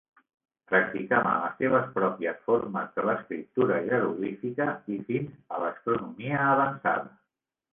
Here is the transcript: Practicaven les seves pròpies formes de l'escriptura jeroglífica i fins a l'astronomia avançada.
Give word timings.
Practicaven 0.69 1.35
les 1.41 1.59
seves 1.59 1.91
pròpies 1.97 2.39
formes 2.47 2.89
de 2.97 3.05
l'escriptura 3.09 3.77
jeroglífica 3.91 4.67
i 4.97 4.99
fins 5.11 5.37
a 5.59 5.63
l'astronomia 5.67 6.43
avançada. 6.57 7.17